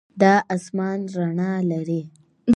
دا 0.21 0.33
آسمان 0.55 0.99
رڼا 1.15 1.51
لري. 1.71 2.01